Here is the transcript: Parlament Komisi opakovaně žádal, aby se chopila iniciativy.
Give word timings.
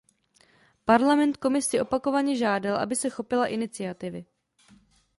Parlament 0.85 1.37
Komisi 1.37 1.79
opakovaně 1.81 2.35
žádal, 2.35 2.77
aby 2.77 2.95
se 2.95 3.09
chopila 3.09 3.45
iniciativy. 3.47 4.25